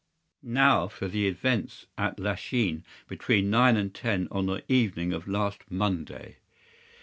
"Now 0.41 0.87
for 0.87 1.07
the 1.07 1.27
events 1.27 1.85
at 1.95 2.17
Lachine 2.19 2.83
between 3.07 3.51
nine 3.51 3.77
and 3.77 3.93
ten 3.93 4.27
on 4.31 4.47
the 4.47 4.63
evening 4.67 5.13
of 5.13 5.27
last 5.27 5.69
Monday." 5.69 6.37